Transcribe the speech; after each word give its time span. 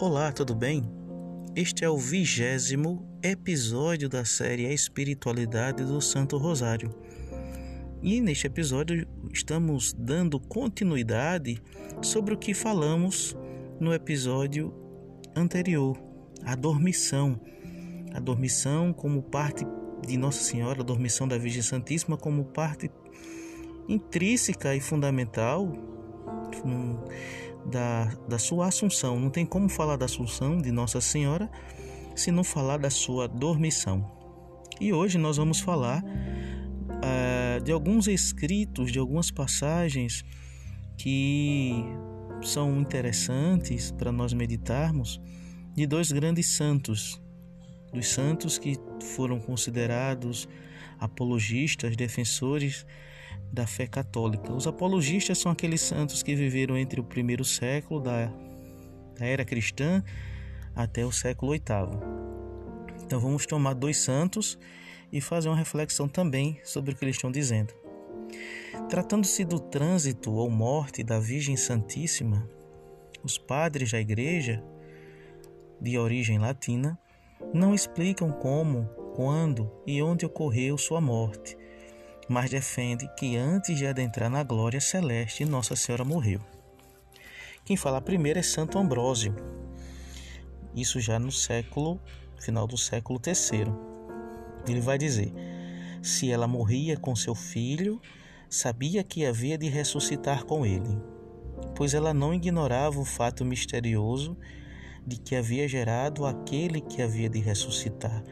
Olá, 0.00 0.32
tudo 0.32 0.54
bem? 0.54 0.82
Este 1.54 1.84
é 1.84 1.90
o 1.90 1.98
vigésimo 1.98 3.06
episódio 3.22 4.08
da 4.08 4.24
série 4.24 4.64
A 4.64 4.72
Espiritualidade 4.72 5.84
do 5.84 6.00
Santo 6.00 6.38
Rosário. 6.38 6.88
E 8.00 8.18
neste 8.18 8.46
episódio 8.46 9.06
estamos 9.30 9.92
dando 9.92 10.40
continuidade 10.40 11.62
sobre 12.00 12.32
o 12.32 12.38
que 12.38 12.54
falamos 12.54 13.36
no 13.78 13.92
episódio 13.92 14.72
anterior, 15.36 16.02
a 16.46 16.54
dormição. 16.54 17.38
A 18.14 18.20
dormição 18.20 18.94
como 18.94 19.22
parte 19.22 19.66
de 20.06 20.16
Nossa 20.16 20.42
Senhora, 20.42 20.80
a 20.80 20.84
dormição 20.84 21.28
da 21.28 21.36
Virgem 21.36 21.60
Santíssima 21.60 22.16
como 22.16 22.46
parte 22.46 22.90
intrínseca 23.86 24.74
e 24.74 24.80
fundamental 24.80 25.70
da, 27.66 28.04
da 28.28 28.38
sua 28.38 28.68
Assunção. 28.68 29.18
Não 29.18 29.30
tem 29.30 29.44
como 29.44 29.68
falar 29.68 29.96
da 29.96 30.04
Assunção 30.04 30.58
de 30.58 30.70
Nossa 30.70 31.00
Senhora 31.00 31.50
se 32.14 32.30
não 32.30 32.44
falar 32.44 32.78
da 32.78 32.90
sua 32.90 33.26
dormição. 33.26 34.10
E 34.80 34.92
hoje 34.92 35.18
nós 35.18 35.36
vamos 35.36 35.60
falar 35.60 36.02
uh, 36.02 37.62
de 37.62 37.72
alguns 37.72 38.06
escritos, 38.08 38.92
de 38.92 38.98
algumas 38.98 39.30
passagens 39.30 40.24
que 40.96 41.72
são 42.42 42.80
interessantes 42.80 43.90
para 43.90 44.10
nós 44.10 44.32
meditarmos 44.32 45.20
de 45.74 45.86
dois 45.86 46.10
grandes 46.10 46.56
santos, 46.56 47.20
dos 47.92 48.08
santos 48.08 48.58
que 48.58 48.76
foram 49.14 49.40
considerados 49.40 50.48
apologistas, 50.98 51.96
defensores 51.96 52.86
da 53.52 53.66
fé 53.66 53.86
católica. 53.86 54.52
Os 54.52 54.66
apologistas 54.66 55.38
são 55.38 55.50
aqueles 55.50 55.80
santos 55.80 56.22
que 56.22 56.34
viveram 56.34 56.76
entre 56.76 57.00
o 57.00 57.04
primeiro 57.04 57.44
século 57.44 58.00
da, 58.00 58.26
da 59.18 59.26
era 59.26 59.44
cristã 59.44 60.04
até 60.74 61.04
o 61.04 61.10
século 61.10 61.52
oitavo. 61.52 62.00
Então 63.02 63.18
vamos 63.18 63.46
tomar 63.46 63.74
dois 63.74 63.96
santos 63.96 64.58
e 65.12 65.20
fazer 65.20 65.48
uma 65.48 65.56
reflexão 65.56 66.08
também 66.08 66.60
sobre 66.62 66.92
o 66.92 66.96
que 66.96 67.04
eles 67.04 67.16
estão 67.16 67.32
dizendo. 67.32 67.74
Tratando-se 68.88 69.44
do 69.44 69.58
trânsito 69.58 70.32
ou 70.32 70.48
morte 70.48 71.02
da 71.02 71.18
Virgem 71.18 71.56
Santíssima, 71.56 72.48
os 73.22 73.36
padres 73.36 73.90
da 73.90 74.00
Igreja, 74.00 74.62
de 75.80 75.98
origem 75.98 76.38
latina, 76.38 76.98
não 77.52 77.74
explicam 77.74 78.30
como, 78.30 78.88
quando 79.14 79.70
e 79.86 80.02
onde 80.02 80.24
ocorreu 80.24 80.78
sua 80.78 81.00
morte, 81.00 81.56
mas 82.28 82.50
defende 82.50 83.08
que 83.16 83.36
antes 83.36 83.76
de 83.76 83.86
adentrar 83.86 84.30
na 84.30 84.42
glória 84.42 84.80
celeste, 84.80 85.44
Nossa 85.44 85.74
Senhora 85.74 86.04
morreu. 86.04 86.40
Quem 87.64 87.76
fala 87.76 88.00
primeiro 88.00 88.38
é 88.38 88.42
Santo 88.42 88.78
Ambrósio, 88.78 89.34
isso 90.74 91.00
já 91.00 91.18
no 91.18 91.32
século, 91.32 92.00
final 92.38 92.66
do 92.66 92.78
século 92.78 93.20
III. 93.24 93.72
Ele 94.68 94.80
vai 94.80 94.96
dizer: 94.96 95.32
se 96.02 96.30
ela 96.30 96.46
morria 96.46 96.96
com 96.96 97.14
seu 97.16 97.34
filho, 97.34 98.00
sabia 98.48 99.02
que 99.02 99.26
havia 99.26 99.58
de 99.58 99.68
ressuscitar 99.68 100.44
com 100.44 100.64
ele, 100.64 100.98
pois 101.74 101.92
ela 101.92 102.14
não 102.14 102.32
ignorava 102.32 102.98
o 103.00 103.04
fato 103.04 103.44
misterioso 103.44 104.36
de 105.10 105.18
que 105.18 105.34
havia 105.34 105.66
gerado 105.66 106.24
aquele 106.24 106.80
que 106.80 107.02
havia 107.02 107.28
de 107.28 107.40
ressuscitar. 107.40 108.22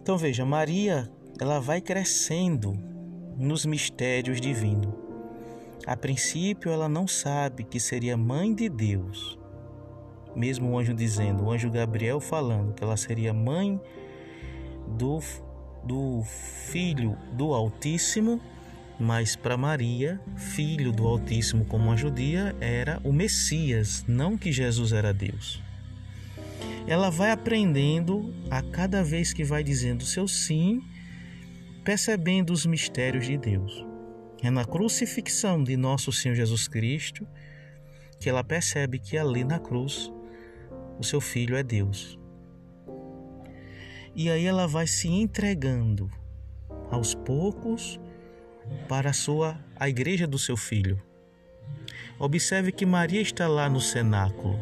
Então 0.00 0.16
veja, 0.16 0.44
Maria 0.44 1.10
ela 1.40 1.58
vai 1.58 1.80
crescendo 1.80 2.78
nos 3.36 3.66
mistérios 3.66 4.40
divinos. 4.40 4.94
A 5.84 5.96
princípio, 5.96 6.70
ela 6.70 6.88
não 6.88 7.08
sabe 7.08 7.64
que 7.64 7.80
seria 7.80 8.16
mãe 8.16 8.54
de 8.54 8.68
Deus. 8.68 9.36
Mesmo 10.34 10.70
o 10.70 10.78
anjo 10.78 10.94
dizendo, 10.94 11.44
o 11.44 11.50
anjo 11.50 11.70
Gabriel 11.70 12.20
falando 12.20 12.72
que 12.72 12.84
ela 12.84 12.96
seria 12.96 13.34
mãe 13.34 13.80
do, 14.96 15.18
do 15.82 16.22
filho 16.68 17.18
do 17.32 17.52
Altíssimo, 17.52 18.40
mas 18.98 19.34
para 19.34 19.56
Maria, 19.56 20.20
filho 20.36 20.92
do 20.92 21.04
Altíssimo, 21.06 21.64
como 21.64 21.90
a 21.90 21.96
judia, 21.96 22.54
era 22.60 23.00
o 23.02 23.12
Messias, 23.12 24.04
não 24.06 24.38
que 24.38 24.52
Jesus 24.52 24.92
era 24.92 25.12
Deus. 25.12 25.63
Ela 26.86 27.10
vai 27.10 27.30
aprendendo 27.30 28.34
a 28.50 28.62
cada 28.62 29.02
vez 29.02 29.32
que 29.32 29.42
vai 29.42 29.64
dizendo 29.64 30.04
seu 30.04 30.28
sim 30.28 30.82
percebendo 31.82 32.50
os 32.50 32.66
mistérios 32.66 33.26
de 33.26 33.36
Deus. 33.36 33.84
É 34.42 34.50
na 34.50 34.64
crucifixão 34.64 35.62
de 35.62 35.76
nosso 35.76 36.12
Senhor 36.12 36.34
Jesus 36.34 36.68
Cristo 36.68 37.26
que 38.20 38.28
ela 38.28 38.44
percebe 38.44 38.98
que 38.98 39.18
ali 39.18 39.44
na 39.44 39.58
cruz 39.58 40.12
o 40.98 41.04
seu 41.04 41.20
filho 41.20 41.56
é 41.56 41.62
Deus. 41.62 42.18
E 44.14 44.30
aí 44.30 44.46
ela 44.46 44.66
vai 44.66 44.86
se 44.86 45.08
entregando 45.08 46.10
aos 46.90 47.14
poucos 47.14 47.98
para 48.88 49.10
a 49.10 49.12
sua 49.12 49.58
a 49.76 49.88
igreja 49.88 50.26
do 50.26 50.38
seu 50.38 50.56
filho. 50.56 51.02
Observe 52.18 52.70
que 52.70 52.86
Maria 52.86 53.20
está 53.20 53.48
lá 53.48 53.68
no 53.68 53.80
cenáculo, 53.80 54.58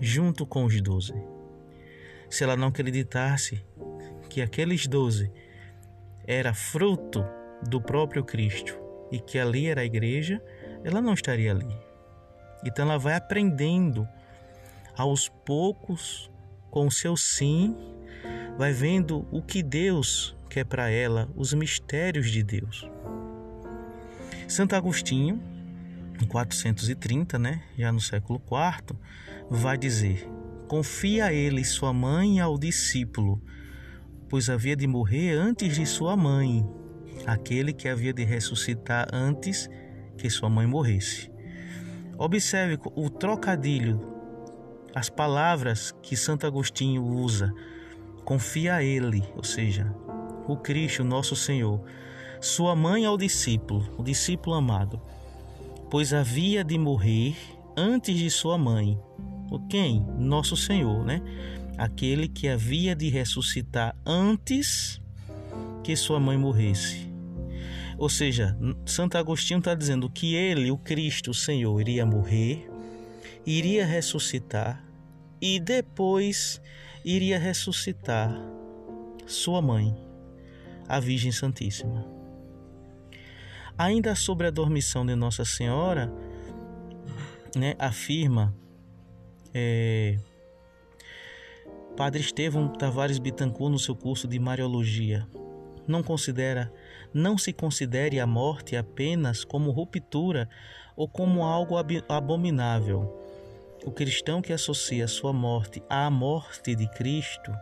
junto 0.00 0.46
com 0.46 0.64
os 0.64 0.80
doze. 0.80 1.14
Se 2.30 2.44
ela 2.44 2.56
não 2.56 2.68
acreditasse 2.68 3.62
que 4.28 4.40
aqueles 4.40 4.86
doze 4.86 5.30
era 6.24 6.54
fruto 6.54 7.24
do 7.68 7.80
próprio 7.80 8.24
Cristo 8.24 8.78
e 9.10 9.18
que 9.18 9.38
ali 9.38 9.66
era 9.66 9.80
a 9.80 9.84
igreja, 9.84 10.40
ela 10.84 11.00
não 11.00 11.12
estaria 11.12 11.50
ali. 11.50 11.76
Então 12.64 12.84
ela 12.84 12.98
vai 12.98 13.14
aprendendo 13.14 14.08
aos 14.96 15.28
poucos 15.28 16.30
com 16.70 16.86
o 16.86 16.90
seu 16.90 17.16
sim, 17.16 17.76
vai 18.56 18.72
vendo 18.72 19.26
o 19.30 19.42
que 19.42 19.62
Deus 19.62 20.36
quer 20.48 20.64
para 20.64 20.88
ela, 20.90 21.28
os 21.34 21.52
mistérios 21.52 22.30
de 22.30 22.42
Deus. 22.42 22.88
Santo 24.46 24.74
Agostinho, 24.74 25.42
em 26.20 26.26
430, 26.26 27.38
né, 27.38 27.62
já 27.78 27.90
no 27.90 28.00
século 28.00 28.40
IV, 28.46 28.98
vai 29.48 29.78
dizer: 29.78 30.28
Confia 30.70 31.32
ele 31.32 31.64
sua 31.64 31.92
mãe 31.92 32.38
ao 32.38 32.56
discípulo 32.56 33.42
pois 34.28 34.48
havia 34.48 34.76
de 34.76 34.86
morrer 34.86 35.32
antes 35.32 35.74
de 35.74 35.84
sua 35.84 36.16
mãe, 36.16 36.64
aquele 37.26 37.72
que 37.72 37.88
havia 37.88 38.12
de 38.12 38.22
ressuscitar 38.22 39.08
antes 39.12 39.68
que 40.16 40.30
sua 40.30 40.48
mãe 40.48 40.68
morresse. 40.68 41.28
Observe 42.16 42.78
o 42.94 43.10
trocadilho, 43.10 44.00
as 44.94 45.10
palavras 45.10 45.92
que 46.00 46.16
Santo 46.16 46.46
Agostinho 46.46 47.02
usa. 47.04 47.52
Confia 48.24 48.76
a 48.76 48.82
ele, 48.84 49.24
ou 49.34 49.42
seja, 49.42 49.92
o 50.46 50.56
Cristo, 50.56 51.02
nosso 51.02 51.34
Senhor, 51.34 51.82
sua 52.40 52.76
mãe 52.76 53.04
ao 53.04 53.18
discípulo, 53.18 53.92
o 53.98 54.04
discípulo 54.04 54.54
amado, 54.54 55.02
pois 55.90 56.14
havia 56.14 56.62
de 56.62 56.78
morrer 56.78 57.34
antes 57.76 58.16
de 58.16 58.30
sua 58.30 58.56
mãe. 58.56 58.96
Quem? 59.58 60.06
Nosso 60.18 60.56
Senhor, 60.56 61.04
né? 61.04 61.20
aquele 61.80 62.28
que 62.28 62.46
havia 62.46 62.94
de 62.94 63.08
ressuscitar 63.08 63.96
antes 64.04 65.00
que 65.82 65.96
sua 65.96 66.20
mãe 66.20 66.36
morresse. 66.36 67.10
Ou 67.96 68.10
seja, 68.10 68.54
Santo 68.84 69.16
Agostinho 69.16 69.60
está 69.60 69.74
dizendo 69.74 70.10
que 70.10 70.34
ele, 70.34 70.70
o 70.70 70.76
Cristo, 70.76 71.30
o 71.30 71.34
Senhor, 71.34 71.80
iria 71.80 72.04
morrer, 72.04 72.68
iria 73.46 73.86
ressuscitar 73.86 74.84
e 75.40 75.58
depois 75.58 76.60
iria 77.02 77.38
ressuscitar 77.38 78.38
sua 79.26 79.62
mãe, 79.62 79.96
a 80.86 81.00
Virgem 81.00 81.32
Santíssima. 81.32 82.06
Ainda 83.78 84.14
sobre 84.14 84.48
a 84.48 84.50
dormição 84.50 85.06
de 85.06 85.14
Nossa 85.14 85.46
Senhora, 85.46 86.12
né, 87.56 87.74
afirma 87.78 88.54
é, 89.54 90.18
Padre 91.96 92.20
Estevão 92.20 92.68
Tavares 92.68 93.18
Bittencourt 93.18 93.72
no 93.72 93.78
seu 93.78 93.94
curso 93.94 94.26
de 94.26 94.38
Mariologia 94.38 95.26
não 95.90 96.02
considera, 96.02 96.72
não 97.12 97.36
se 97.36 97.52
considere 97.52 98.20
a 98.20 98.26
morte 98.26 98.76
apenas 98.76 99.44
como 99.44 99.70
ruptura 99.70 100.48
ou 100.96 101.08
como 101.08 101.42
algo 101.42 101.74
abominável. 102.08 103.16
O 103.84 103.90
cristão 103.90 104.40
que 104.40 104.52
associa 104.52 105.08
sua 105.08 105.32
morte 105.32 105.82
à 105.88 106.08
morte 106.10 106.74
de 106.74 106.88
Cristo 106.90 107.52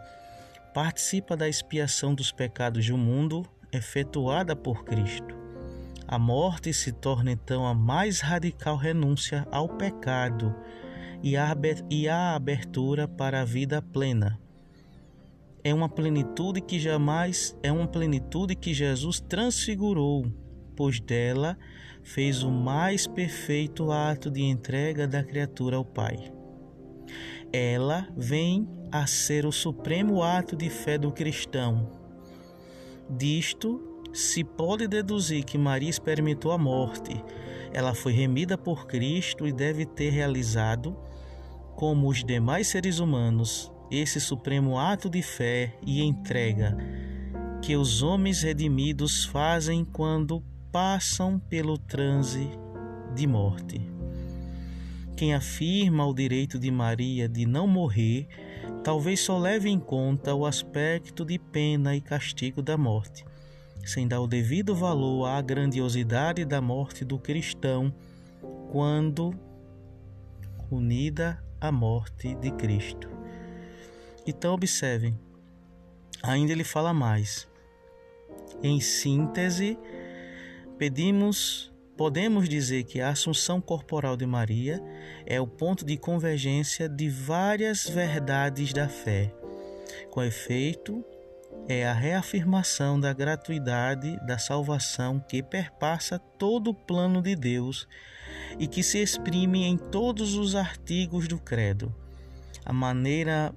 participa 0.74 1.36
da 1.36 1.48
expiação 1.48 2.14
dos 2.14 2.30
pecados 2.30 2.86
do 2.86 2.98
mundo 2.98 3.46
efetuada 3.72 4.54
por 4.54 4.84
Cristo. 4.84 5.36
A 6.06 6.18
morte 6.18 6.72
se 6.72 6.90
torna 6.90 7.32
então 7.32 7.66
a 7.66 7.74
mais 7.74 8.20
radical 8.20 8.76
renúncia 8.76 9.46
ao 9.50 9.68
pecado 9.68 10.54
e 11.22 11.36
a 12.08 12.34
abertura 12.34 13.08
para 13.08 13.40
a 13.40 13.44
vida 13.44 13.82
plena. 13.82 14.38
É 15.64 15.74
uma 15.74 15.88
plenitude 15.88 16.60
que 16.60 16.78
jamais 16.78 17.56
é 17.62 17.70
uma 17.70 17.86
plenitude 17.86 18.54
que 18.54 18.72
Jesus 18.72 19.20
transfigurou, 19.20 20.26
pois 20.76 21.00
dela 21.00 21.58
fez 22.02 22.42
o 22.42 22.50
mais 22.50 23.06
perfeito 23.06 23.90
ato 23.90 24.30
de 24.30 24.42
entrega 24.42 25.06
da 25.06 25.22
criatura 25.22 25.76
ao 25.76 25.84
Pai. 25.84 26.32
ela 27.52 28.06
vem 28.16 28.68
a 28.90 29.06
ser 29.06 29.46
o 29.46 29.52
supremo 29.52 30.22
ato 30.22 30.56
de 30.56 30.68
fé 30.70 30.98
do 30.98 31.12
cristão. 31.12 31.90
Disto 33.10 34.02
se 34.12 34.42
pode 34.42 34.86
deduzir 34.86 35.44
que 35.44 35.58
Maria 35.58 35.88
experimentou 35.88 36.52
a 36.52 36.58
morte. 36.58 37.22
Ela 37.72 37.94
foi 37.94 38.12
remida 38.12 38.56
por 38.56 38.86
Cristo 38.86 39.46
e 39.46 39.52
deve 39.52 39.84
ter 39.84 40.10
realizado, 40.10 40.96
como 41.78 42.08
os 42.08 42.24
demais 42.24 42.66
seres 42.66 42.98
humanos, 42.98 43.72
esse 43.88 44.20
supremo 44.20 44.76
ato 44.76 45.08
de 45.08 45.22
fé 45.22 45.78
e 45.86 46.02
entrega 46.02 46.76
que 47.62 47.76
os 47.76 48.02
homens 48.02 48.42
redimidos 48.42 49.24
fazem 49.24 49.84
quando 49.84 50.42
passam 50.72 51.38
pelo 51.38 51.78
transe 51.78 52.50
de 53.14 53.28
morte. 53.28 53.80
Quem 55.16 55.32
afirma 55.32 56.04
o 56.04 56.12
direito 56.12 56.58
de 56.58 56.68
Maria 56.68 57.28
de 57.28 57.46
não 57.46 57.68
morrer, 57.68 58.26
talvez 58.82 59.20
só 59.20 59.38
leve 59.38 59.70
em 59.70 59.78
conta 59.78 60.34
o 60.34 60.44
aspecto 60.44 61.24
de 61.24 61.38
pena 61.38 61.94
e 61.94 62.00
castigo 62.00 62.60
da 62.60 62.76
morte, 62.76 63.24
sem 63.84 64.08
dar 64.08 64.20
o 64.20 64.26
devido 64.26 64.74
valor 64.74 65.26
à 65.26 65.40
grandiosidade 65.40 66.44
da 66.44 66.60
morte 66.60 67.04
do 67.04 67.20
cristão 67.20 67.94
quando 68.68 69.32
unida 70.72 71.40
à 71.60 71.72
morte 71.72 72.34
de 72.36 72.50
Cristo. 72.52 73.08
Então, 74.26 74.54
observem, 74.54 75.18
ainda 76.22 76.52
ele 76.52 76.64
fala 76.64 76.92
mais. 76.92 77.48
Em 78.62 78.80
síntese, 78.80 79.78
pedimos 80.76 81.72
Podemos 81.98 82.48
dizer 82.48 82.84
que 82.84 83.00
a 83.00 83.08
assunção 83.08 83.60
corporal 83.60 84.16
de 84.16 84.24
Maria 84.24 84.80
é 85.26 85.40
o 85.40 85.48
ponto 85.48 85.84
de 85.84 85.96
convergência 85.96 86.88
de 86.88 87.10
várias 87.10 87.88
verdades 87.88 88.72
da 88.72 88.88
fé. 88.88 89.34
Com 90.08 90.22
efeito, 90.22 91.04
é 91.68 91.84
a 91.84 91.92
reafirmação 91.92 93.00
da 93.00 93.12
gratuidade 93.12 94.16
da 94.24 94.38
salvação 94.38 95.18
que 95.18 95.42
perpassa 95.42 96.20
todo 96.20 96.70
o 96.70 96.74
plano 96.74 97.20
de 97.20 97.34
Deus 97.34 97.88
e 98.58 98.66
que 98.66 98.82
se 98.82 98.98
exprime 98.98 99.64
em 99.64 99.76
todos 99.76 100.34
os 100.34 100.54
artigos 100.54 101.26
do 101.26 101.38
Credo. 101.38 101.94
A 102.64 102.72
maneira 102.72 103.54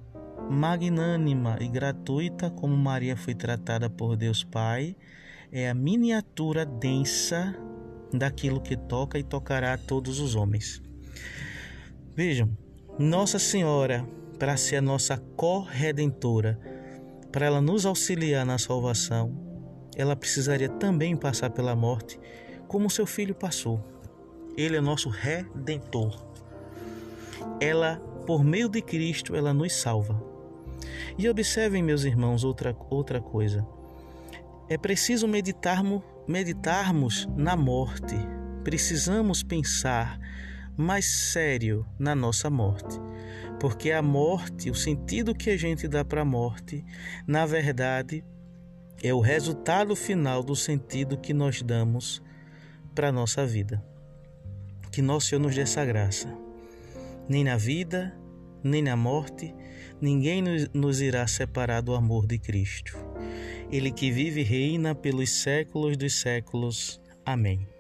magnânima 0.49 1.57
e 1.61 1.67
gratuita 1.67 2.49
como 2.49 2.75
Maria 2.75 3.15
foi 3.15 3.35
tratada 3.35 3.89
por 3.89 4.15
Deus 4.15 4.43
Pai 4.43 4.95
é 5.51 5.69
a 5.69 5.73
miniatura 5.73 6.65
densa 6.65 7.55
daquilo 8.13 8.61
que 8.61 8.75
toca 8.75 9.19
e 9.19 9.23
tocará 9.23 9.73
a 9.73 9.77
todos 9.77 10.19
os 10.19 10.35
homens. 10.35 10.81
Vejam, 12.15 12.49
Nossa 12.97 13.39
Senhora, 13.39 14.05
para 14.37 14.57
ser 14.57 14.77
a 14.77 14.81
nossa 14.81 15.17
corredentora, 15.35 16.59
para 17.31 17.45
ela 17.45 17.61
nos 17.61 17.85
auxiliar 17.85 18.45
na 18.45 18.57
salvação, 18.57 19.31
ela 19.95 20.15
precisaria 20.15 20.67
também 20.67 21.15
passar 21.15 21.49
pela 21.49 21.75
morte, 21.75 22.19
como 22.67 22.89
seu 22.89 23.05
filho 23.05 23.35
passou. 23.35 23.79
Ele 24.57 24.77
é 24.77 24.81
nosso 24.81 25.09
redentor. 25.09 26.21
Ela, 27.59 27.97
por 28.25 28.43
meio 28.43 28.69
de 28.69 28.81
Cristo, 28.81 29.35
ela 29.35 29.53
nos 29.53 29.73
salva. 29.73 30.21
E 31.17 31.27
observem, 31.27 31.83
meus 31.83 32.03
irmãos, 32.03 32.43
outra, 32.43 32.75
outra 32.89 33.21
coisa. 33.21 33.65
É 34.69 34.77
preciso 34.77 35.27
meditarmos 35.27 36.01
meditarmos 36.27 37.27
na 37.35 37.55
morte, 37.55 38.15
precisamos 38.63 39.43
pensar 39.43 40.19
mais 40.77 41.05
sério 41.05 41.85
na 41.99 42.15
nossa 42.15 42.49
morte. 42.49 42.99
Porque 43.59 43.91
a 43.91 44.01
morte, 44.01 44.69
o 44.69 44.75
sentido 44.75 45.35
que 45.35 45.49
a 45.49 45.57
gente 45.57 45.87
dá 45.87 46.03
para 46.03 46.21
a 46.21 46.25
morte, 46.25 46.83
na 47.27 47.45
verdade, 47.45 48.23
é 49.03 49.13
o 49.13 49.19
resultado 49.19 49.95
final 49.95 50.41
do 50.41 50.55
sentido 50.55 51.17
que 51.17 51.33
nós 51.33 51.61
damos 51.61 52.21
para 52.95 53.09
a 53.09 53.11
nossa 53.11 53.45
vida. 53.45 53.83
Que 54.91 55.01
nosso 55.01 55.27
Senhor 55.27 55.41
nos 55.41 55.55
dê 55.55 55.61
essa 55.61 55.85
graça. 55.85 56.27
Nem 57.29 57.43
na 57.43 57.55
vida, 57.55 58.13
nem 58.63 58.81
na 58.81 58.95
morte, 58.95 59.55
ninguém 60.01 60.43
nos 60.73 61.01
irá 61.01 61.25
separar 61.27 61.81
do 61.81 61.95
amor 61.95 62.27
de 62.27 62.37
Cristo. 62.37 62.97
Ele 63.71 63.91
que 63.91 64.11
vive 64.11 64.41
e 64.41 64.43
reina 64.43 64.93
pelos 64.93 65.29
séculos 65.29 65.95
dos 65.95 66.19
séculos. 66.19 66.99
Amém. 67.25 67.70